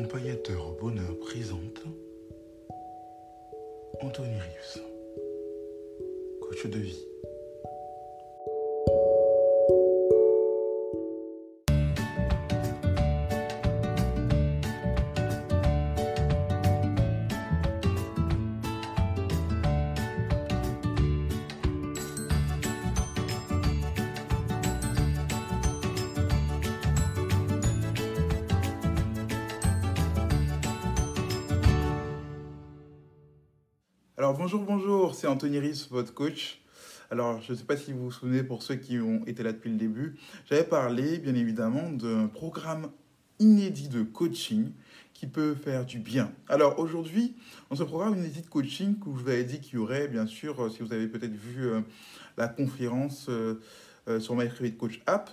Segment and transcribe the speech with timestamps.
[0.00, 1.82] Accompagnateur au bonheur présente
[4.00, 4.78] Anthony Rius,
[6.40, 7.04] coach de vie.
[34.20, 36.60] Alors bonjour, bonjour, c'est Anthony Rius, votre coach.
[37.10, 39.50] Alors je ne sais pas si vous vous souvenez, pour ceux qui ont été là
[39.50, 42.90] depuis le début, j'avais parlé bien évidemment d'un programme
[43.38, 44.72] inédit de coaching
[45.14, 46.30] qui peut faire du bien.
[46.50, 47.34] Alors aujourd'hui,
[47.70, 50.26] dans ce programme inédit de coaching, que je vous avais dit qu'il y aurait, bien
[50.26, 51.80] sûr, euh, si vous avez peut-être vu euh,
[52.36, 53.54] la conférence euh,
[54.18, 55.30] sur My Coach App,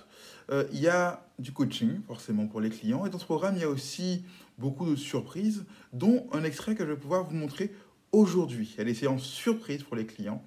[0.72, 3.04] il y a du coaching forcément pour les clients.
[3.04, 4.24] Et dans ce programme, il y a aussi
[4.56, 7.72] beaucoup de surprises, dont un extrait que je vais pouvoir vous montrer
[8.12, 8.74] aujourd'hui.
[8.78, 10.42] A des séances surprises pour les clients.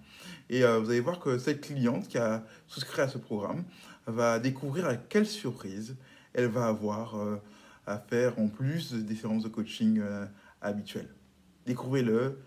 [0.49, 3.63] Et euh, vous allez voir que cette cliente qui a souscrit à ce programme
[4.05, 5.95] va découvrir à quelle surprise
[6.33, 7.37] elle va avoir euh,
[7.85, 10.25] à faire en plus des séances de coaching euh,
[10.61, 11.13] habituelles.
[11.65, 12.39] Découvrez-le.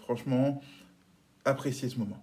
[0.00, 0.60] Franchement,
[1.44, 2.20] appréciez ce moment.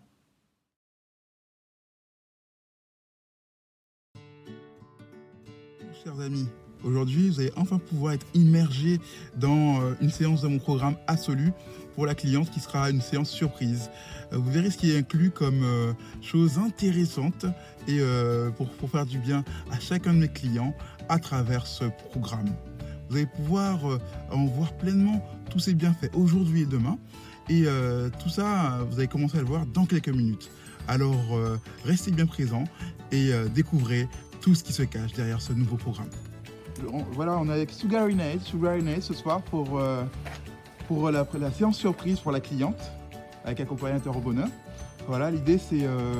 [6.04, 6.50] Chers amis,
[6.84, 9.00] aujourd'hui, vous allez enfin pouvoir être immergé
[9.38, 11.52] dans euh, une séance de mon programme Absolu
[11.96, 13.90] pour la cliente qui sera une séance surprise.
[14.34, 17.46] Euh, Vous verrez ce qui est inclus comme euh, choses intéressantes
[17.88, 18.00] et
[18.56, 20.76] pour, faire du bien à chacun de mes clients
[21.08, 22.50] à travers ce programme.
[23.10, 23.80] Vous allez pouvoir
[24.30, 27.00] en voir pleinement tous ces bienfaits aujourd'hui et demain.
[27.50, 27.66] Et
[28.22, 30.52] tout ça, vous allez commencer à le voir dans quelques minutes.
[30.88, 31.40] Alors,
[31.84, 32.66] restez bien présents
[33.12, 34.08] et découvrez
[34.40, 36.10] tout ce qui se cache derrière ce nouveau programme.
[36.92, 38.08] On- voilà, on est avec Sugar
[39.02, 40.04] ce soir pour, euh,
[40.88, 42.80] pour la, la séance surprise pour la cliente
[43.46, 44.48] avec accompagnateur au bonheur.
[45.08, 46.14] Voilà, l'idée c'est euh,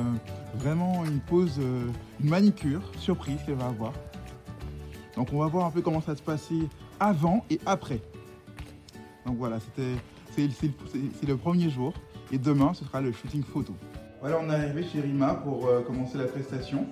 [0.54, 1.86] vraiment une pause, euh,
[2.22, 3.92] une manicure surprise qu'elle va avoir.
[5.16, 6.68] Donc on va voir un peu comment ça se passait
[6.98, 8.00] avant et après.
[9.26, 9.94] Donc voilà, c'était
[10.34, 11.92] c'est le- premier jour
[12.32, 13.74] et demain ce sera le shooting photo.
[14.20, 16.86] Voilà, on est arrivé chez Rima pour euh, commencer la prestation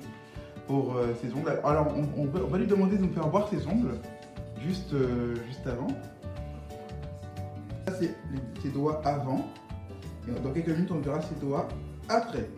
[0.68, 1.58] pour euh, ses ongles.
[1.64, 3.96] Alors on, on va, on va lui demander de nous faire voir ses ongles
[4.64, 5.88] juste, euh, juste avant.
[7.86, 9.46] Ça c'est les- ses doigts avant.
[10.28, 11.66] Et dans quelques minutes on verra ses doigts
[12.08, 12.48] après.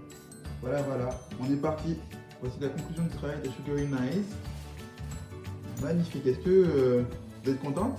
[0.61, 1.09] Voilà, voilà,
[1.41, 1.97] on est parti.
[2.43, 4.35] Voici la conclusion du travail de Sugary Nice.
[5.83, 6.27] Magnifique.
[6.27, 7.03] Est-ce que euh,
[7.45, 7.99] vous êtes contente?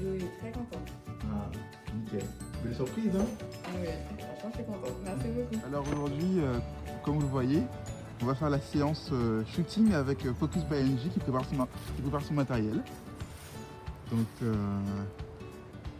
[0.00, 0.88] Oui, très contente.
[1.30, 1.48] Ah,
[1.94, 2.26] nickel.
[2.64, 3.24] Belle surprise, hein?
[3.74, 4.96] Oui, franchement, je suis contente.
[5.04, 5.66] Merci beaucoup.
[5.66, 6.58] Alors aujourd'hui, euh,
[7.04, 7.62] comme vous le voyez,
[8.20, 11.66] on va faire la séance euh, shooting avec euh, Focus by NG qui prépare son,
[12.34, 12.82] matériel.
[14.10, 14.54] Donc euh,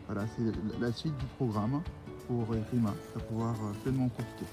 [0.07, 1.81] voilà, c'est la- suite du programme
[2.29, 4.45] pour Rima, à pouvoir pleinement en profiter.